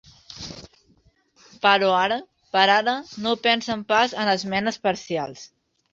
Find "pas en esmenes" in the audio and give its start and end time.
3.93-4.85